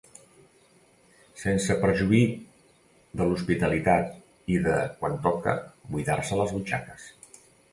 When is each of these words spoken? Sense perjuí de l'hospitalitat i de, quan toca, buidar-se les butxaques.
Sense 1.41 1.75
perjuí 1.83 2.21
de 3.21 3.27
l'hospitalitat 3.33 4.09
i 4.55 4.59
de, 4.69 4.79
quan 5.03 5.19
toca, 5.29 5.55
buidar-se 5.93 6.41
les 6.41 6.57
butxaques. 6.57 7.07